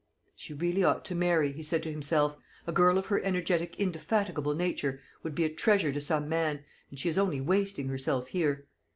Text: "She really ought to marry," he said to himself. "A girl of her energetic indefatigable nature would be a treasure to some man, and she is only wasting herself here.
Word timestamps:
"She 0.35 0.55
really 0.55 0.83
ought 0.83 1.05
to 1.05 1.13
marry," 1.13 1.51
he 1.51 1.61
said 1.61 1.83
to 1.83 1.91
himself. 1.91 2.35
"A 2.65 2.71
girl 2.71 2.97
of 2.97 3.05
her 3.05 3.21
energetic 3.23 3.79
indefatigable 3.79 4.55
nature 4.55 4.99
would 5.21 5.35
be 5.35 5.43
a 5.43 5.53
treasure 5.53 5.91
to 5.91 6.01
some 6.01 6.27
man, 6.27 6.65
and 6.89 6.97
she 6.97 7.07
is 7.07 7.19
only 7.19 7.39
wasting 7.39 7.87
herself 7.87 8.29
here. 8.29 8.65